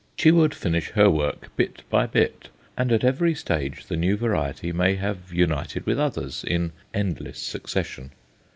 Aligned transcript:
She 0.17 0.31
would 0.31 0.55
finish 0.55 0.89
her 0.93 1.11
work 1.11 1.55
bit 1.55 1.83
by 1.91 2.07
bit, 2.07 2.49
and 2.75 2.91
at 2.91 3.03
every 3.03 3.35
stage 3.35 3.85
the 3.85 3.95
new 3.95 4.17
variety 4.17 4.71
may 4.71 4.95
have 4.95 5.31
united 5.31 5.85
with 5.85 5.99
others 5.99 6.43
in 6.43 6.71
endless 6.91 7.37
succession. 7.37 8.09